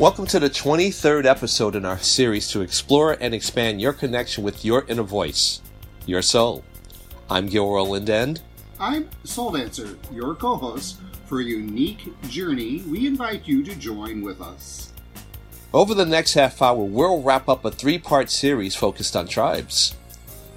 Welcome 0.00 0.24
to 0.28 0.40
the 0.40 0.48
23rd 0.48 1.26
episode 1.26 1.76
in 1.76 1.84
our 1.84 1.98
series 1.98 2.48
to 2.52 2.62
explore 2.62 3.18
and 3.20 3.34
expand 3.34 3.82
your 3.82 3.92
connection 3.92 4.42
with 4.42 4.64
your 4.64 4.86
inner 4.88 5.02
voice, 5.02 5.60
your 6.06 6.22
soul. 6.22 6.64
I'm 7.28 7.48
Gil 7.48 7.70
Roland 7.70 8.08
and 8.08 8.40
I'm 8.78 9.10
Soul 9.24 9.50
Dancer, 9.50 9.98
your 10.10 10.34
co 10.34 10.56
host. 10.56 11.02
For 11.26 11.40
a 11.40 11.44
unique 11.44 12.18
journey, 12.30 12.82
we 12.88 13.06
invite 13.06 13.46
you 13.46 13.62
to 13.62 13.74
join 13.74 14.22
with 14.22 14.40
us. 14.40 14.90
over 15.74 15.92
the 15.92 16.06
next 16.06 16.32
half 16.32 16.62
hour, 16.62 16.82
we'll 16.82 17.20
wrap 17.20 17.46
up 17.46 17.66
a 17.66 17.70
three 17.70 17.98
part 17.98 18.30
series 18.30 18.74
focused 18.74 19.14
on 19.14 19.28
tribes. 19.28 19.94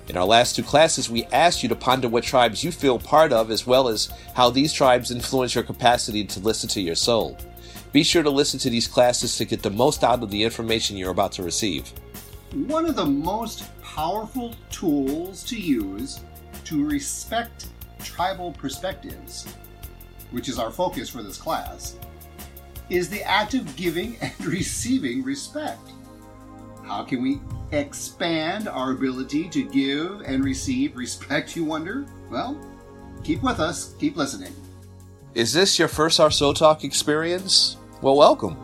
In 0.07 0.15
our 0.15 0.25
last 0.25 0.55
two 0.55 0.63
classes, 0.63 1.09
we 1.09 1.25
asked 1.33 1.63
you 1.63 1.67
to 1.67 1.75
ponder 1.75 2.07
what 2.07 2.23
tribes 2.23 2.63
you 2.63 2.71
feel 2.71 2.97
part 2.97 3.33
of, 3.33 3.51
as 3.51 3.67
well 3.67 3.89
as 3.89 4.09
how 4.35 4.49
these 4.49 4.71
tribes 4.71 5.11
influence 5.11 5.53
your 5.53 5.65
capacity 5.65 6.23
to 6.23 6.39
listen 6.39 6.69
to 6.69 6.79
your 6.79 6.95
soul. 6.95 7.37
Be 7.93 8.01
sure 8.01 8.23
to 8.23 8.29
listen 8.31 8.59
to 8.61 8.71
these 8.71 8.87
classes 8.87 9.37
to 9.37 9.45
get 9.45 9.61
the 9.61 9.69
most 9.69 10.03
out 10.03 10.23
of 10.23 10.31
the 10.31 10.43
information 10.43 10.97
you're 10.97 11.11
about 11.11 11.31
to 11.33 11.43
receive. 11.43 11.87
One 12.65 12.87
of 12.87 12.95
the 12.95 13.05
most 13.05 13.65
powerful 13.83 14.55
tools 14.71 15.43
to 15.43 15.55
use 15.55 16.21
to 16.65 16.83
respect 16.83 17.67
tribal 17.99 18.51
perspectives, 18.53 19.45
which 20.31 20.49
is 20.49 20.57
our 20.57 20.71
focus 20.71 21.07
for 21.07 21.21
this 21.21 21.37
class, 21.37 21.95
is 22.89 23.09
the 23.09 23.21
act 23.21 23.53
of 23.53 23.75
giving 23.75 24.17
and 24.21 24.33
receiving 24.43 25.23
respect. 25.23 25.91
How 26.83 27.03
can 27.03 27.21
we 27.21 27.41
expand 27.71 28.67
our 28.67 28.91
ability 28.91 29.49
to 29.49 29.63
give 29.69 30.21
and 30.21 30.43
receive 30.43 30.97
respect, 30.97 31.55
you 31.55 31.63
wonder? 31.63 32.07
Well, 32.31 32.59
keep 33.23 33.43
with 33.43 33.59
us, 33.59 33.93
keep 33.99 34.17
listening. 34.17 34.53
Is 35.35 35.53
this 35.53 35.77
your 35.77 35.87
first 35.87 36.19
Our 36.19 36.31
Soul 36.31 36.55
Talk 36.55 36.83
experience? 36.83 37.77
Well, 38.03 38.17
welcome. 38.17 38.57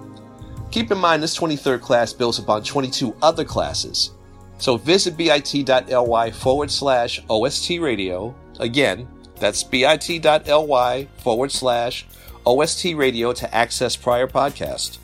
Keep 0.69 0.91
in 0.91 0.97
mind 0.97 1.23
this 1.23 1.37
23rd 1.39 1.79
class 1.79 2.11
builds 2.11 2.39
upon 2.39 2.61
22 2.61 3.15
other 3.21 3.45
classes. 3.45 4.11
So 4.57 4.75
visit 4.75 5.15
bit.ly 5.15 6.31
forward 6.31 6.69
slash 6.69 7.23
OST 7.29 7.79
radio. 7.79 8.35
Again, 8.59 9.07
that's 9.39 9.63
bit.ly 9.63 11.07
forward 11.19 11.53
slash 11.53 12.05
OST 12.45 12.95
radio 12.95 13.31
to 13.31 13.55
access 13.55 13.95
prior 13.95 14.27
podcasts. 14.27 14.97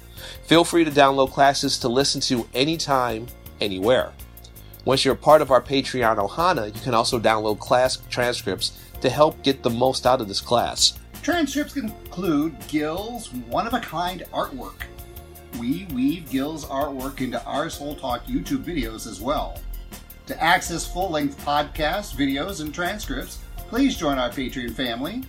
Feel 0.44 0.66
free 0.66 0.84
to 0.84 0.92
download 0.92 1.32
classes 1.32 1.80
to 1.80 1.88
listen 1.88 2.20
to 2.20 2.46
anytime, 2.54 3.28
anywhere. 3.62 4.12
Once 4.84 5.06
you're 5.06 5.14
a 5.14 5.18
part 5.18 5.42
of 5.42 5.50
our 5.50 5.62
Patreon 5.62 6.18
Ohana, 6.18 6.76
you 6.76 6.82
can 6.82 6.94
also 6.94 7.22
download 7.22 7.60
class 7.60 8.00
transcripts 8.10 8.78
to 9.00 9.10
help 9.10 9.42
get 9.44 9.64
the 9.64 9.70
most 9.70 10.06
out 10.06 10.20
of 10.20 10.28
this 10.28 10.42
class. 10.42 11.00
Transcripts 11.26 11.76
include 11.76 12.56
Gil's 12.68 13.34
one 13.34 13.66
of 13.66 13.74
a 13.74 13.80
kind 13.80 14.22
artwork. 14.32 14.84
We 15.60 15.88
weave 15.92 16.30
Gil's 16.30 16.66
artwork 16.66 17.20
into 17.20 17.44
our 17.46 17.68
Soul 17.68 17.96
Talk 17.96 18.24
YouTube 18.26 18.64
videos 18.64 19.08
as 19.08 19.20
well. 19.20 19.60
To 20.28 20.40
access 20.40 20.86
full 20.86 21.10
length 21.10 21.44
podcasts, 21.44 22.16
videos, 22.16 22.62
and 22.62 22.72
transcripts, 22.72 23.40
please 23.58 23.98
join 23.98 24.20
our 24.20 24.30
Patreon 24.30 24.74
family. 24.76 25.24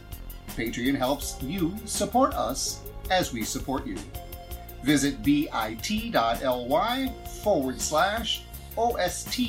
Patreon 0.48 0.98
helps 0.98 1.42
you 1.42 1.74
support 1.86 2.34
us 2.34 2.82
as 3.10 3.32
we 3.32 3.42
support 3.42 3.86
you. 3.86 3.96
Visit 4.84 5.22
bit.ly 5.22 5.48
forward 7.42 7.80
slash 7.80 8.42
OST 8.76 9.40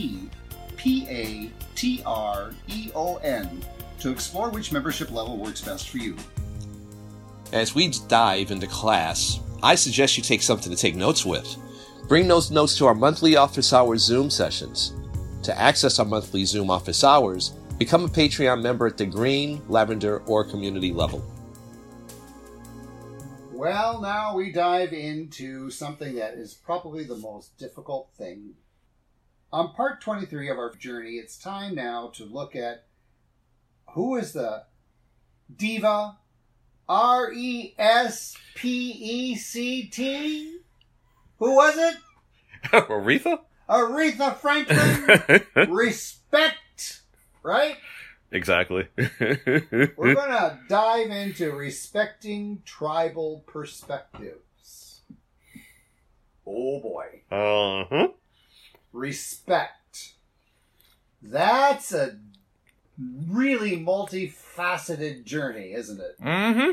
P 0.78 1.08
A 1.10 1.52
T 1.76 2.02
R 2.06 2.52
E 2.68 2.90
O 2.96 3.18
N 3.18 3.66
to 4.00 4.12
explore 4.12 4.50
which 4.50 4.72
membership 4.72 5.12
level 5.12 5.38
works 5.38 5.62
best 5.62 5.90
for 5.90 5.98
you. 5.98 6.16
As 7.54 7.74
we 7.74 7.90
dive 8.10 8.52
into 8.52 8.68
class, 8.68 9.40
I 9.64 9.76
suggest 9.76 10.18
you 10.18 10.24
take 10.24 10.42
something 10.42 10.70
to 10.70 10.78
take 10.78 10.96
notes 10.96 11.26
with. 11.26 11.56
Bring 12.10 12.28
those 12.28 12.52
notes 12.52 12.78
to 12.78 12.86
our 12.86 12.94
monthly 12.94 13.38
office 13.38 13.72
hours 13.72 14.02
Zoom 14.02 14.30
sessions. 14.30 14.94
To 15.44 15.58
access 15.58 15.98
our 15.98 16.06
monthly 16.06 16.44
Zoom 16.44 16.70
office 16.70 17.06
hours, 17.06 17.52
become 17.78 18.04
a 18.04 18.10
Patreon 18.10 18.62
member 18.62 18.86
at 18.86 18.98
the 18.98 19.06
green, 19.06 19.62
lavender, 19.70 20.20
or 20.26 20.44
community 20.44 20.92
level. 20.92 21.24
Well, 23.54 24.02
now 24.02 24.36
we 24.36 24.52
dive 24.52 24.92
into 24.92 25.70
something 25.70 26.16
that 26.16 26.34
is 26.34 26.54
probably 26.54 27.06
the 27.06 27.16
most 27.16 27.58
difficult 27.58 28.10
thing. 28.18 28.56
On 29.54 29.74
part 29.74 30.02
23 30.02 30.50
of 30.50 30.58
our 30.58 30.76
journey, 30.76 31.12
it's 31.12 31.38
time 31.38 31.76
now 31.76 32.12
to 32.16 32.26
look 32.26 32.58
at 32.58 32.84
who 33.94 34.18
is 34.18 34.34
the 34.34 34.66
diva 35.56 36.18
R 36.90 37.32
E 37.34 37.74
S 37.78 38.36
P 38.56 38.92
E 38.92 39.36
C 39.36 39.88
T? 39.88 40.60
Who 41.40 41.56
was 41.56 41.78
it? 41.78 41.96
Aretha? 42.72 43.40
Aretha 43.70 44.36
Franklin. 44.38 45.42
Respect, 45.70 47.02
right? 47.44 47.78
Exactly. 48.32 48.88
We're 48.98 49.88
going 49.96 50.16
to 50.32 50.60
dive 50.68 51.12
into 51.12 51.52
respecting 51.52 52.62
tribal 52.66 53.44
perspectives. 53.46 55.02
Oh 56.46 56.80
boy. 56.80 57.22
uh 57.30 57.86
huh. 57.90 58.08
Respect. 58.94 60.14
That's 61.22 61.94
a 61.94 62.18
really 63.00 63.78
multifaceted 63.78 65.24
journey, 65.24 65.74
isn't 65.74 66.00
it? 66.00 66.22
Mm-hmm. 66.22 66.72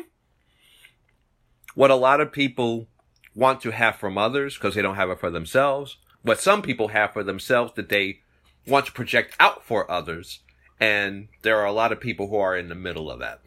What 1.74 1.90
a 1.90 1.96
lot 1.96 2.20
of 2.20 2.32
people 2.32 2.88
want 3.34 3.60
to 3.62 3.70
have 3.72 3.96
from 3.96 4.16
others 4.16 4.54
because 4.54 4.74
they 4.74 4.82
don't 4.82 4.94
have 4.94 5.10
it 5.10 5.20
for 5.20 5.30
themselves. 5.30 5.98
What 6.22 6.40
some 6.40 6.62
people 6.62 6.88
have 6.88 7.12
for 7.12 7.22
themselves 7.22 7.72
that 7.74 7.88
they 7.88 8.20
want 8.66 8.86
to 8.86 8.92
project 8.92 9.36
out 9.38 9.64
for 9.64 9.90
others. 9.90 10.40
And 10.80 11.28
there 11.42 11.58
are 11.58 11.66
a 11.66 11.72
lot 11.72 11.92
of 11.92 12.00
people 12.00 12.28
who 12.28 12.36
are 12.36 12.56
in 12.56 12.68
the 12.68 12.74
middle 12.74 13.10
of 13.10 13.20
that. 13.20 13.40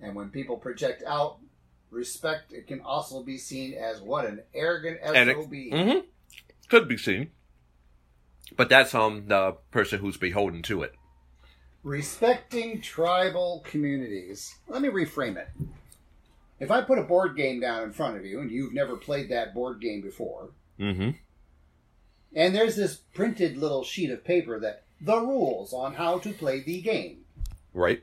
And 0.00 0.14
when 0.14 0.30
people 0.30 0.56
project 0.56 1.02
out 1.06 1.38
respect, 1.90 2.52
it 2.52 2.66
can 2.66 2.80
also 2.80 3.22
be 3.22 3.38
seen 3.38 3.74
as 3.74 4.00
what 4.00 4.24
an 4.24 4.42
arrogant 4.54 4.98
SOB. 5.04 5.52
Mm-hmm. 5.52 6.06
Could 6.68 6.88
be 6.88 6.96
seen. 6.96 7.30
But 8.56 8.68
that's 8.68 8.94
on 8.94 9.28
the 9.28 9.56
person 9.70 10.00
who's 10.00 10.16
beholden 10.16 10.62
to 10.62 10.82
it. 10.82 10.94
Respecting 11.82 12.80
tribal 12.80 13.62
communities. 13.66 14.54
Let 14.68 14.82
me 14.82 14.88
reframe 14.88 15.36
it. 15.36 15.48
If 16.60 16.70
I 16.70 16.80
put 16.82 16.98
a 16.98 17.02
board 17.02 17.36
game 17.36 17.58
down 17.60 17.82
in 17.82 17.92
front 17.92 18.16
of 18.16 18.24
you 18.24 18.40
and 18.40 18.50
you've 18.50 18.72
never 18.72 18.96
played 18.96 19.28
that 19.30 19.52
board 19.54 19.80
game 19.80 20.00
before, 20.00 20.50
Mm-hmm. 20.80 21.10
and 22.34 22.54
there's 22.54 22.76
this 22.76 22.96
printed 22.96 23.56
little 23.56 23.84
sheet 23.84 24.10
of 24.10 24.24
paper 24.24 24.58
that 24.60 24.84
the 25.00 25.18
rules 25.20 25.72
on 25.72 25.94
how 25.94 26.18
to 26.18 26.32
play 26.32 26.60
the 26.60 26.80
game, 26.80 27.24
Right? 27.74 28.02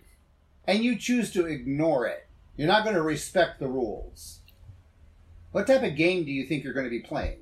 and 0.67 0.83
you 0.83 0.95
choose 0.97 1.31
to 1.31 1.45
ignore 1.45 2.05
it, 2.05 2.27
you're 2.57 2.67
not 2.67 2.83
going 2.83 2.95
to 2.95 3.01
respect 3.01 3.59
the 3.59 3.67
rules. 3.67 4.39
What 5.51 5.65
type 5.67 5.83
of 5.83 5.95
game 5.95 6.25
do 6.25 6.31
you 6.31 6.45
think 6.45 6.63
you're 6.63 6.73
going 6.73 6.85
to 6.85 6.89
be 6.91 6.99
playing? 6.99 7.39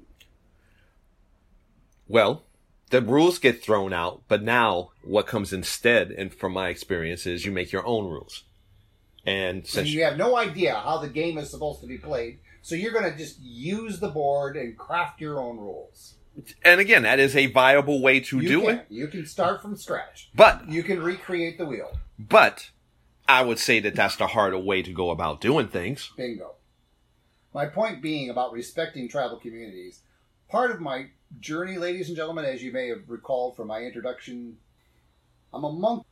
Well, 2.08 2.44
the 2.90 3.02
rules 3.02 3.40
get 3.40 3.62
thrown 3.62 3.94
out, 3.94 4.22
but 4.28 4.44
now 4.44 4.92
what 5.03 5.28
comes 5.28 5.52
instead, 5.53 6.12
and 6.12 6.34
from 6.34 6.53
my 6.53 6.70
experience, 6.70 7.25
is 7.25 7.46
you 7.46 7.52
make 7.52 7.72
your 7.72 7.86
own 7.86 8.06
rules. 8.06 8.44
And 9.25 9.68
since 9.68 9.90
you 9.90 10.03
have 10.03 10.18
no 10.18 10.38
idea 10.38 10.74
how 10.75 11.00
the 11.00 11.09
game 11.09 11.38
is 11.38 11.50
supposed 11.50 11.81
to 11.81 11.88
be 11.88 11.98
played, 11.98 12.40
so 12.62 12.75
you're 12.75 12.94
going 12.94 13.12
to 13.12 13.18
just 13.18 13.40
use 13.42 14.00
the 14.00 14.08
board 14.09 14.56
and 14.56 14.78
craft 14.78 15.20
your 15.20 15.40
own 15.40 15.58
rules. 15.58 16.14
and 16.64 16.80
again, 16.80 17.03
that 17.03 17.20
is 17.20 17.36
a 17.36 17.48
viable 17.48 18.02
way 18.02 18.20
to 18.22 18.40
you 18.40 18.48
do 18.48 18.62
can. 18.62 18.75
it. 18.80 18.86
You 18.90 19.08
can 19.08 19.25
start 19.25 19.62
from 19.62 19.75
scratch. 19.75 20.30
But 20.34 20.69
You 20.69 20.84
can 20.84 21.02
recreate 21.02 21.58
the 21.58 21.66
wheel. 21.66 22.00
but 22.18 22.69
I 23.28 23.42
would 23.42 23.59
say 23.59 23.81
that 23.81 23.96
that's 23.96 24.16
the 24.16 24.28
harder 24.28 24.58
way 24.59 24.81
to 24.81 24.94
go 24.94 25.09
about 25.09 25.42
doing 25.42 25.68
things. 25.68 26.12
Bingo. 26.16 26.56
My 27.54 27.66
point 27.66 28.01
being 28.01 28.30
about 28.30 28.54
respecting 28.54 29.10
tribal 29.10 29.38
communities. 29.38 30.00
Part 30.49 30.71
of 30.71 30.79
my 30.79 31.07
journey, 31.41 31.77
ladies 31.77 32.07
and 32.07 32.15
gentlemen, 32.15 32.45
as 32.45 32.63
you 32.63 32.71
may 32.71 32.88
have 32.88 33.09
recalled 33.09 33.57
from 33.57 33.67
my 33.67 33.81
introduction, 33.81 34.57
I'm 35.53 35.65
a 35.65 35.71
monk. 35.73 36.05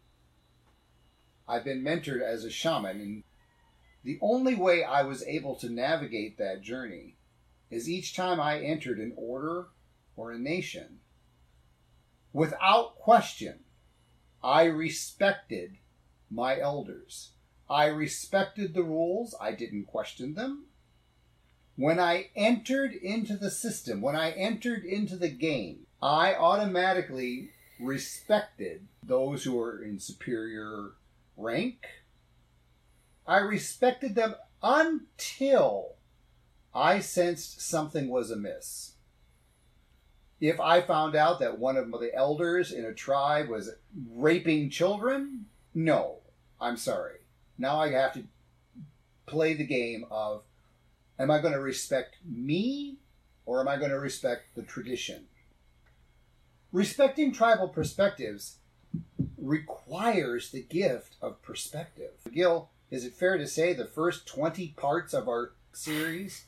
I've 1.48 1.64
been 1.64 1.84
mentored 1.84 2.22
as 2.22 2.44
a 2.44 2.50
shaman, 2.50 3.00
and 3.00 3.24
the 4.04 4.20
only 4.22 4.54
way 4.54 4.84
I 4.84 5.04
was 5.04 5.24
able 5.24 5.56
to 5.58 5.70
navigate 5.70 6.38
that 6.38 6.62
journey 6.62 7.16
is 7.72 7.90
each 7.90 8.14
time 8.14 8.42
I 8.42 8.60
entered 8.60 9.00
an 9.00 9.14
order 9.16 9.68
or 10.18 10.32
a 10.32 10.38
nation, 10.38 11.00
without 12.34 12.96
question, 12.98 13.60
I 14.44 14.66
respected 14.66 15.78
my 16.30 16.60
elders. 16.60 17.32
I 17.70 17.86
respected 17.86 18.74
the 18.74 18.84
rules, 18.84 19.34
I 19.40 19.54
didn't 19.54 19.86
question 19.86 20.34
them. 20.34 20.66
When 21.76 22.00
I 22.00 22.30
entered 22.36 22.94
into 22.94 23.36
the 23.36 23.52
system, 23.52 24.02
when 24.02 24.16
I 24.16 24.32
entered 24.32 24.86
into 24.86 25.18
the 25.18 25.30
game, 25.30 25.88
I 26.02 26.34
automatically 26.34 27.50
respected 27.80 28.88
those 29.04 29.44
who 29.44 29.56
were 29.56 29.84
in 29.84 30.00
superior 30.00 30.92
rank. 31.36 31.86
I 33.28 33.38
respected 33.40 34.16
them 34.16 34.36
until 34.64 35.96
I 36.74 37.00
sensed 37.00 37.62
something 37.62 38.08
was 38.08 38.32
amiss. 38.32 38.94
If 40.40 40.60
I 40.60 40.82
found 40.82 41.16
out 41.16 41.40
that 41.40 41.60
one 41.60 41.78
of 41.78 41.92
the 41.92 42.12
elders 42.14 42.72
in 42.72 42.86
a 42.86 42.94
tribe 42.94 43.48
was 43.48 43.72
raping 44.12 44.70
children, 44.70 45.46
no, 45.74 46.20
I'm 46.60 46.78
sorry. 46.78 47.20
Now 47.58 47.80
I 47.80 47.92
have 47.92 48.14
to 48.14 48.24
play 49.26 49.54
the 49.54 49.66
game 49.66 50.06
of 50.12 50.44
am 51.18 51.32
I 51.32 51.40
going 51.40 51.54
to 51.54 51.60
respect 51.60 52.18
me 52.26 52.98
or 53.46 53.62
am 53.62 53.68
I 53.68 53.78
going 53.78 53.92
to 53.92 54.00
respect 54.00 54.56
the 54.56 54.64
tradition? 54.64 55.26
Respecting 56.72 57.32
tribal 57.32 57.70
perspectives 57.70 58.58
requires 59.38 60.52
the 60.52 60.64
gift 60.64 61.16
of 61.22 61.42
perspective. 61.42 62.12
Gil, 62.34 62.70
is 62.90 63.06
it 63.06 63.14
fair 63.14 63.38
to 63.38 63.48
say 63.48 63.74
the 63.74 63.86
first 63.86 64.28
20 64.28 64.70
parts 64.78 65.14
of 65.14 65.28
our 65.28 65.54
series 65.72 66.46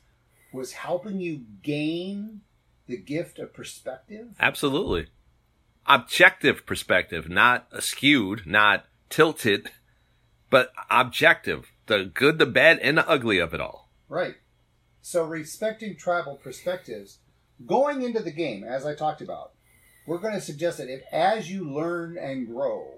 was 0.51 0.73
helping 0.73 1.19
you 1.19 1.41
gain 1.61 2.41
the 2.87 2.97
gift 2.97 3.39
of 3.39 3.53
perspective? 3.53 4.35
Absolutely. 4.39 5.07
Objective 5.85 6.65
perspective, 6.65 7.29
not 7.29 7.67
skewed, 7.81 8.45
not 8.45 8.85
tilted, 9.09 9.69
but 10.49 10.71
objective. 10.89 11.71
The 11.85 12.03
good, 12.05 12.39
the 12.39 12.45
bad, 12.45 12.79
and 12.79 12.97
the 12.97 13.07
ugly 13.07 13.39
of 13.39 13.53
it 13.53 13.61
all. 13.61 13.89
Right. 14.09 14.35
So, 15.01 15.23
respecting 15.23 15.95
tribal 15.95 16.35
perspectives, 16.35 17.19
going 17.65 18.01
into 18.01 18.19
the 18.19 18.31
game, 18.31 18.63
as 18.63 18.85
I 18.85 18.94
talked 18.94 19.21
about, 19.21 19.51
we're 20.05 20.17
going 20.17 20.33
to 20.33 20.41
suggest 20.41 20.77
that 20.77 20.89
if, 20.89 21.01
as 21.11 21.49
you 21.51 21.69
learn 21.69 22.17
and 22.17 22.47
grow, 22.47 22.97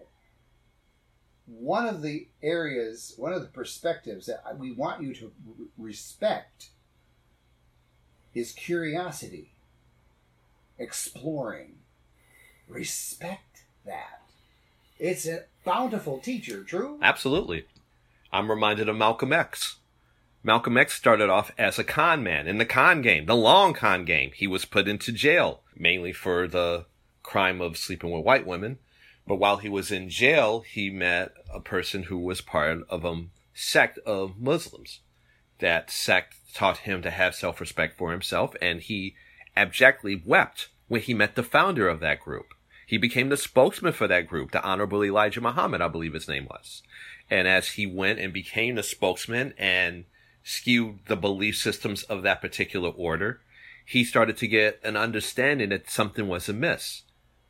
one 1.46 1.88
of 1.88 2.02
the 2.02 2.28
areas, 2.44 3.14
one 3.18 3.34
of 3.34 3.42
the 3.42 3.48
perspectives 3.48 4.28
that 4.28 4.58
we 4.58 4.72
want 4.72 5.02
you 5.02 5.14
to 5.16 5.32
respect 5.78 6.70
is 8.36 8.52
curiosity, 8.52 9.52
exploring. 10.78 11.76
Respect 12.68 13.64
that. 13.86 14.22
It's 15.00 15.26
a 15.26 15.46
bountiful 15.66 16.20
teacher, 16.20 16.64
true? 16.64 17.00
Absolutely. 17.02 17.66
I'm 18.32 18.52
reminded 18.52 18.88
of 18.88 18.96
Malcolm 18.96 19.34
X. 19.34 19.78
Malcolm 20.42 20.78
X 20.78 20.94
started 20.94 21.30
off 21.30 21.52
as 21.58 21.78
a 21.78 21.84
con 21.84 22.24
man 22.24 22.48
in 22.48 22.60
the 22.60 22.66
con 22.66 23.02
game, 23.02 23.26
the 23.26 23.36
long 23.36 23.74
con 23.74 24.06
game. 24.06 24.32
He 24.34 24.48
was 24.48 24.64
put 24.64 24.88
into 24.88 25.12
jail, 25.12 25.62
mainly 25.76 26.14
for 26.14 26.48
the 26.48 26.86
crime 27.24 27.60
of 27.60 27.78
sleeping 27.78 28.10
with 28.12 28.24
white 28.24 28.48
women. 28.48 28.80
But 29.28 29.36
while 29.36 29.58
he 29.58 29.70
was 29.70 29.92
in 29.92 30.10
jail, 30.10 30.62
he 30.62 30.90
met 30.90 31.34
a 31.54 31.60
person 31.60 32.04
who 32.04 32.18
was 32.18 32.42
part 32.42 32.84
of 32.90 33.04
a 33.04 33.26
sect 33.54 34.00
of 34.00 34.40
Muslims. 34.40 35.02
That 35.60 35.92
sect 35.92 36.36
taught 36.54 36.80
him 36.80 37.02
to 37.02 37.12
have 37.12 37.36
self 37.36 37.60
respect 37.60 37.98
for 37.98 38.12
himself, 38.12 38.56
and 38.62 38.82
he 38.82 39.16
abjectly 39.58 40.22
wept 40.26 40.70
when 40.88 41.02
he 41.02 41.14
met 41.14 41.36
the 41.36 41.44
founder 41.44 41.90
of 41.90 42.00
that 42.00 42.22
group. 42.22 42.54
He 42.88 42.98
became 42.98 43.28
the 43.28 43.38
spokesman 43.38 43.94
for 43.94 44.08
that 44.08 44.26
group, 44.26 44.52
the 44.52 44.64
Honorable 44.64 45.04
Elijah 45.04 45.42
Muhammad, 45.42 45.82
I 45.82 45.90
believe 45.90 46.14
his 46.14 46.30
name 46.30 46.48
was. 46.50 46.82
And 47.30 47.48
as 47.48 47.72
he 47.72 47.86
went 47.86 48.20
and 48.20 48.34
became 48.34 48.76
the 48.76 48.84
spokesman 48.84 49.54
and 49.58 50.06
skewed 50.44 51.00
the 51.08 51.16
belief 51.16 51.58
systems 51.58 52.04
of 52.04 52.24
that 52.24 52.42
particular 52.42 52.90
order, 52.90 53.42
he 53.86 54.04
started 54.04 54.38
to 54.38 54.48
get 54.48 54.80
an 54.84 54.96
understanding 54.96 55.70
that 55.70 55.90
something 55.90 56.28
was 56.28 56.48
amiss, 56.48 57.04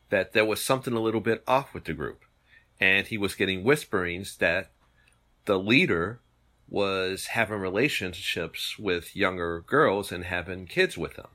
that 0.08 0.32
there 0.32 0.44
was 0.44 0.62
something 0.62 0.94
a 0.94 1.00
little 1.00 1.20
bit 1.20 1.42
off 1.46 1.74
with 1.74 1.84
the 1.84 1.92
group. 1.92 2.24
And 2.78 3.06
he 3.06 3.18
was 3.18 3.34
getting 3.34 3.62
whisperings 3.62 4.38
that 4.38 4.70
the 5.44 5.58
leader 5.58 6.20
was 6.68 7.26
having 7.26 7.58
relationships 7.58 8.78
with 8.78 9.16
younger 9.16 9.60
girls 9.60 10.10
and 10.12 10.24
having 10.24 10.66
kids 10.66 10.96
with 10.96 11.16
them. 11.16 11.28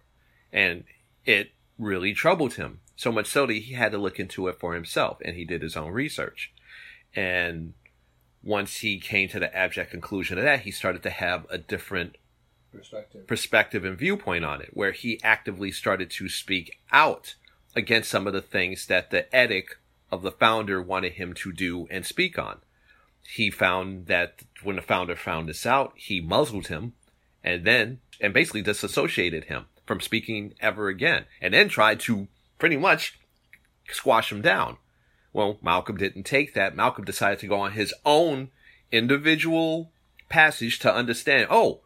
And 0.51 0.85
it 1.25 1.51
really 1.77 2.13
troubled 2.13 2.53
him. 2.53 2.79
So 2.95 3.11
much 3.11 3.27
so 3.27 3.45
that 3.45 3.53
he 3.53 3.73
had 3.73 3.91
to 3.91 3.97
look 3.97 4.19
into 4.19 4.47
it 4.47 4.59
for 4.59 4.73
himself 4.73 5.17
and 5.23 5.35
he 5.35 5.43
did 5.43 5.61
his 5.61 5.75
own 5.75 5.91
research. 5.91 6.53
And 7.13 7.73
once 8.45 8.77
he 8.77 8.99
came 8.99 9.27
to 9.27 9.39
the 9.39 9.53
abject 9.55 9.91
conclusion 9.91 10.37
of 10.37 10.43
that, 10.45 10.61
he 10.61 10.71
started 10.71 11.03
to 11.03 11.09
have 11.09 11.45
a 11.49 11.57
different 11.57 12.15
perspective, 12.71 13.27
perspective 13.27 13.83
and 13.83 13.97
viewpoint 13.97 14.45
on 14.45 14.61
it, 14.61 14.69
where 14.73 14.91
he 14.91 15.19
actively 15.23 15.71
started 15.71 16.09
to 16.11 16.29
speak 16.29 16.79
out 16.91 17.35
against 17.75 18.09
some 18.09 18.27
of 18.27 18.33
the 18.33 18.41
things 18.41 18.85
that 18.85 19.11
the 19.11 19.25
edict 19.35 19.75
of 20.11 20.21
the 20.21 20.31
founder 20.31 20.81
wanted 20.81 21.13
him 21.13 21.33
to 21.33 21.51
do 21.51 21.87
and 21.89 22.05
speak 22.05 22.39
on 22.39 22.61
he 23.27 23.49
found 23.49 24.07
that 24.07 24.43
when 24.63 24.75
the 24.75 24.81
founder 24.81 25.15
found 25.15 25.49
this 25.49 25.65
out, 25.65 25.93
he 25.95 26.21
muzzled 26.21 26.67
him 26.67 26.93
and 27.43 27.65
then, 27.65 27.99
and 28.21 28.33
basically 28.33 28.61
disassociated 28.61 29.45
him 29.45 29.65
from 29.85 29.99
speaking 29.99 30.53
ever 30.59 30.87
again 30.87 31.25
and 31.41 31.53
then 31.53 31.69
tried 31.69 31.99
to 32.01 32.27
pretty 32.59 32.77
much 32.77 33.19
squash 33.91 34.31
him 34.31 34.41
down. 34.41 34.77
Well, 35.35 35.59
Malcolm 35.61 35.97
didn't 35.97 36.23
take 36.23 36.53
that. 36.53 36.77
Malcolm 36.77 37.03
decided 37.03 37.39
to 37.39 37.47
go 37.47 37.59
on 37.59 37.73
his 37.73 37.93
own 38.05 38.51
individual 38.89 39.91
passage 40.29 40.79
to 40.79 40.95
understand, 40.95 41.47
oh, 41.49 41.81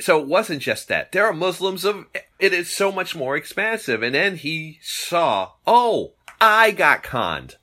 so 0.00 0.18
it 0.18 0.26
wasn't 0.26 0.62
just 0.62 0.88
that. 0.88 1.12
There 1.12 1.24
are 1.24 1.32
Muslims 1.32 1.84
of, 1.84 2.06
it 2.40 2.52
is 2.52 2.74
so 2.74 2.90
much 2.90 3.14
more 3.14 3.36
expansive. 3.36 4.02
And 4.02 4.16
then 4.16 4.34
he 4.34 4.80
saw, 4.82 5.52
oh, 5.64 6.14
I 6.40 6.72
got 6.72 7.04
conned. 7.04 7.54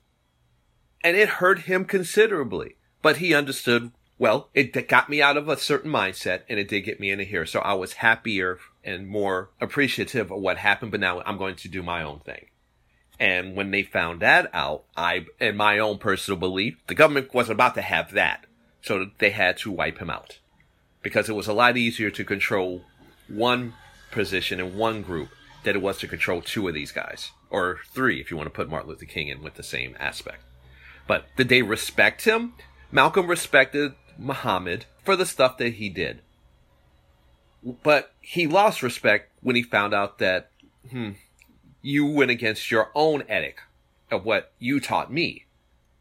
And 1.04 1.18
it 1.18 1.28
hurt 1.28 1.60
him 1.60 1.84
considerably. 1.84 2.76
But 3.02 3.18
he 3.18 3.34
understood, 3.34 3.92
well, 4.18 4.48
it 4.54 4.88
got 4.88 5.10
me 5.10 5.20
out 5.20 5.36
of 5.36 5.50
a 5.50 5.58
certain 5.58 5.90
mindset 5.92 6.44
and 6.48 6.58
it 6.58 6.68
did 6.68 6.86
get 6.86 6.98
me 6.98 7.10
into 7.10 7.24
here. 7.24 7.44
So 7.44 7.60
I 7.60 7.74
was 7.74 7.92
happier 7.92 8.58
and 8.82 9.06
more 9.06 9.50
appreciative 9.60 10.30
of 10.30 10.40
what 10.40 10.56
happened, 10.56 10.92
but 10.92 11.00
now 11.00 11.20
I'm 11.26 11.36
going 11.36 11.56
to 11.56 11.68
do 11.68 11.82
my 11.82 12.02
own 12.02 12.20
thing. 12.20 12.46
And 13.18 13.56
when 13.56 13.70
they 13.70 13.82
found 13.82 14.20
that 14.20 14.50
out, 14.52 14.84
I, 14.96 15.26
in 15.40 15.56
my 15.56 15.78
own 15.78 15.98
personal 15.98 16.38
belief, 16.38 16.76
the 16.86 16.94
government 16.94 17.32
was 17.32 17.48
about 17.48 17.74
to 17.74 17.82
have 17.82 18.12
that. 18.12 18.46
So 18.82 19.10
they 19.18 19.30
had 19.30 19.56
to 19.58 19.70
wipe 19.70 19.98
him 19.98 20.10
out. 20.10 20.38
Because 21.02 21.28
it 21.28 21.34
was 21.34 21.46
a 21.46 21.52
lot 21.52 21.76
easier 21.76 22.10
to 22.10 22.24
control 22.24 22.82
one 23.28 23.74
position 24.10 24.60
in 24.60 24.76
one 24.76 25.02
group 25.02 25.30
than 25.64 25.76
it 25.76 25.82
was 25.82 25.98
to 25.98 26.08
control 26.08 26.42
two 26.42 26.68
of 26.68 26.74
these 26.74 26.92
guys. 26.92 27.30
Or 27.50 27.80
three, 27.92 28.20
if 28.20 28.30
you 28.30 28.36
want 28.36 28.46
to 28.46 28.54
put 28.54 28.68
Martin 28.68 28.88
Luther 28.88 29.06
King 29.06 29.28
in 29.28 29.42
with 29.42 29.54
the 29.54 29.62
same 29.62 29.96
aspect. 29.98 30.42
But 31.06 31.24
did 31.36 31.48
they 31.48 31.62
respect 31.62 32.24
him? 32.24 32.54
Malcolm 32.90 33.28
respected 33.28 33.92
Muhammad 34.18 34.86
for 35.04 35.16
the 35.16 35.26
stuff 35.26 35.58
that 35.58 35.74
he 35.74 35.88
did. 35.88 36.20
But 37.82 38.12
he 38.20 38.46
lost 38.46 38.82
respect 38.82 39.32
when 39.40 39.56
he 39.56 39.62
found 39.62 39.94
out 39.94 40.18
that, 40.18 40.50
hmm, 40.90 41.12
you 41.82 42.06
went 42.06 42.30
against 42.30 42.70
your 42.70 42.90
own 42.94 43.22
ethic 43.28 43.60
of 44.10 44.24
what 44.24 44.52
you 44.58 44.80
taught 44.80 45.12
me. 45.12 45.46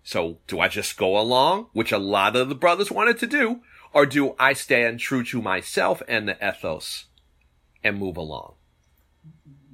So 0.03 0.37
do 0.47 0.59
I 0.59 0.67
just 0.67 0.97
go 0.97 1.19
along, 1.19 1.67
which 1.73 1.91
a 1.91 1.97
lot 1.97 2.35
of 2.35 2.49
the 2.49 2.55
brothers 2.55 2.91
wanted 2.91 3.17
to 3.19 3.27
do, 3.27 3.61
or 3.93 4.05
do 4.05 4.35
I 4.37 4.53
stand 4.53 4.99
true 4.99 5.23
to 5.25 5.41
myself 5.41 6.01
and 6.07 6.27
the 6.27 6.37
ethos 6.47 7.05
and 7.83 7.97
move 7.97 8.17
along? 8.17 8.53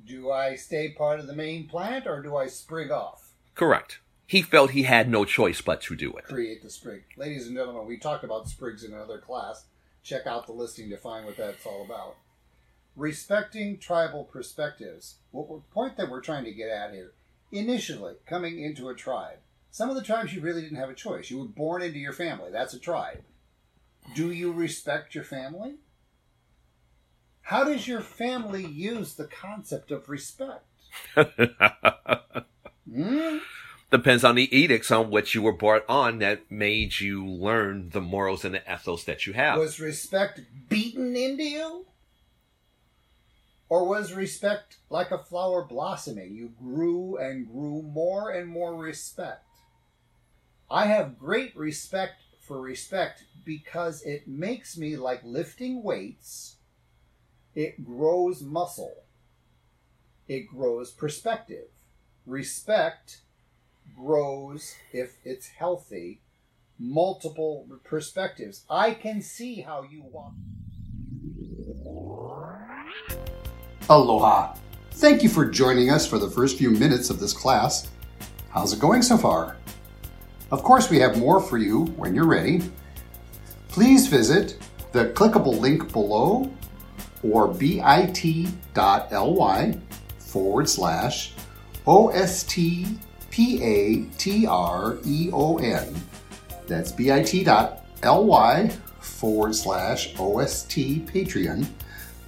Do 0.05 0.31
I 0.31 0.55
stay 0.55 0.89
part 0.89 1.20
of 1.20 1.27
the 1.27 1.36
main 1.36 1.67
plant 1.67 2.08
or 2.08 2.22
do 2.22 2.36
I 2.36 2.48
sprig 2.48 2.91
off? 2.91 3.31
Correct 3.55 4.00
he 4.31 4.41
felt 4.41 4.72
he 4.72 4.84
had 4.84 5.10
no 5.10 5.25
choice 5.25 5.60
but 5.60 5.81
to 5.81 5.93
do 5.93 6.13
it. 6.13 6.24
Create 6.24 6.63
the 6.63 6.70
sprig. 6.70 7.03
Ladies 7.17 7.48
and 7.48 7.55
gentlemen, 7.58 7.86
we 7.86 7.98
talked 7.98 8.24
about 8.24 8.48
sprigs 8.48 8.86
in 8.86 8.93
another 8.93 9.17
class. 9.17 9.65
Check 10.03 10.25
out 10.25 10.46
the 10.46 10.53
listing 10.53 10.89
to 10.89 10.96
find 10.96 11.25
what 11.25 11.36
that's 11.36 11.65
all 11.65 11.84
about. 11.84 12.15
Respecting 12.95 13.77
tribal 13.77 14.25
perspectives. 14.25 15.15
What 15.31 15.69
point 15.71 15.98
that 15.98 16.10
we're 16.10 16.21
trying 16.21 16.43
to 16.45 16.51
get 16.51 16.69
at 16.69 16.93
here, 16.93 17.13
initially 17.51 18.15
coming 18.25 18.60
into 18.60 18.89
a 18.89 18.95
tribe, 18.95 19.38
some 19.69 19.89
of 19.89 19.95
the 19.95 20.03
tribes 20.03 20.33
you 20.33 20.41
really 20.41 20.62
didn't 20.62 20.77
have 20.77 20.89
a 20.89 20.95
choice. 20.95 21.31
You 21.31 21.39
were 21.39 21.45
born 21.45 21.81
into 21.81 22.00
your 22.00 22.13
family. 22.13 22.51
That's 22.51 22.74
a 22.74 22.79
tribe. 22.79 23.24
Do 24.15 24.31
you 24.31 24.51
respect 24.51 25.15
your 25.15 25.24
family? 25.24 25.75
How 27.43 27.63
does 27.63 27.88
your 27.88 28.01
family 28.01 28.65
use 28.65 29.13
the 29.13 29.25
concept 29.25 29.91
of 29.91 30.10
respect? 30.10 30.65
hmm? 32.91 33.38
depends 33.91 34.24
on 34.24 34.36
the 34.36 34.55
edicts 34.57 34.89
on 34.89 35.12
which 35.12 35.36
you 35.36 35.41
were 35.41 35.51
brought 35.51 35.83
on 35.88 36.19
that 36.19 36.50
made 36.50 37.00
you 37.00 37.25
learn 37.25 37.89
the 37.89 38.01
morals 38.01 38.43
and 38.45 38.55
the 38.55 38.74
ethos 38.74 39.03
that 39.03 39.27
you 39.27 39.33
have. 39.33 39.60
Was 39.60 39.79
respect 39.79 40.39
beaten 40.69 41.15
into 41.15 41.43
you? 41.43 41.86
Or 43.71 43.87
was 43.87 44.11
respect 44.11 44.79
like 44.89 45.11
a 45.11 45.23
flower 45.23 45.63
blossoming? 45.63 46.35
You 46.35 46.51
grew 46.61 47.15
and 47.15 47.47
grew 47.47 47.81
more 47.81 48.29
and 48.29 48.49
more 48.49 48.75
respect. 48.75 49.45
I 50.69 50.87
have 50.87 51.17
great 51.17 51.55
respect 51.55 52.15
for 52.41 52.59
respect 52.59 53.23
because 53.45 54.01
it 54.01 54.27
makes 54.27 54.77
me 54.77 54.97
like 54.97 55.21
lifting 55.23 55.83
weights. 55.83 56.57
It 57.55 57.85
grows 57.85 58.41
muscle. 58.41 59.05
It 60.27 60.49
grows 60.49 60.91
perspective. 60.91 61.69
Respect 62.25 63.21
grows, 63.95 64.75
if 64.91 65.15
it's 65.23 65.47
healthy, 65.47 66.19
multiple 66.77 67.65
perspectives. 67.85 68.65
I 68.69 68.95
can 68.95 69.21
see 69.21 69.61
how 69.61 69.83
you 69.83 70.03
want. 70.03 70.35
Aloha. 73.91 74.55
Thank 74.91 75.21
you 75.21 75.27
for 75.27 75.45
joining 75.45 75.89
us 75.89 76.07
for 76.07 76.17
the 76.17 76.29
first 76.29 76.57
few 76.57 76.71
minutes 76.71 77.10
of 77.10 77.19
this 77.19 77.33
class. 77.33 77.89
How's 78.50 78.71
it 78.71 78.79
going 78.79 79.01
so 79.01 79.17
far? 79.17 79.57
Of 80.50 80.63
course, 80.63 80.89
we 80.89 80.98
have 81.00 81.17
more 81.17 81.41
for 81.41 81.57
you 81.57 81.88
when 81.98 82.15
you're 82.15 82.25
ready. 82.25 82.62
Please 83.67 84.07
visit 84.07 84.55
the 84.93 85.07
clickable 85.07 85.60
link 85.60 85.91
below 85.91 86.50
or 87.21 87.50
bit.ly 87.50 88.13
forward 90.19 90.69
slash 90.69 91.33
O-S-T-P-A-T-R-E-O-N. 91.86 92.95
That's 96.65 96.91
bit.ly 96.93 98.69
forward 99.01 99.55
slash 99.55 100.15
OST 100.17 100.77
Patreon 101.07 101.67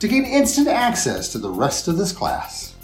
to 0.03 0.09
gain 0.09 0.25
instant 0.25 0.67
access 0.67 1.29
to 1.29 1.37
the 1.37 1.49
rest 1.49 1.87
of 1.87 1.95
this 1.95 2.11
class. 2.11 2.75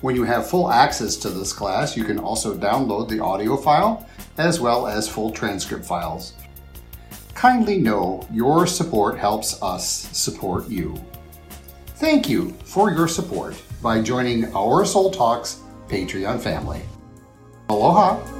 When 0.00 0.16
you 0.16 0.24
have 0.24 0.50
full 0.50 0.68
access 0.68 1.14
to 1.18 1.28
this 1.28 1.52
class, 1.52 1.96
you 1.96 2.02
can 2.02 2.18
also 2.18 2.52
download 2.56 3.08
the 3.08 3.20
audio 3.20 3.56
file 3.56 4.08
as 4.36 4.58
well 4.58 4.88
as 4.88 5.08
full 5.08 5.30
transcript 5.30 5.84
files. 5.84 6.32
Kindly 7.36 7.78
know 7.78 8.26
your 8.32 8.66
support 8.66 9.18
helps 9.18 9.62
us 9.62 10.08
support 10.10 10.68
you. 10.68 11.00
Thank 11.86 12.28
you 12.28 12.56
for 12.64 12.90
your 12.90 13.06
support 13.06 13.54
by 13.80 14.02
joining 14.02 14.52
our 14.52 14.84
Soul 14.84 15.12
Talks 15.12 15.60
Patreon 15.86 16.40
family. 16.40 16.82
Aloha! 17.68 18.39